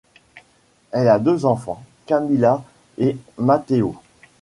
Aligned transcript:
Elle 0.89 1.07
a 1.07 1.19
deux 1.19 1.45
enfants, 1.45 1.83
Camila 2.07 2.63
et 2.97 3.17
Mateo. 3.37 3.95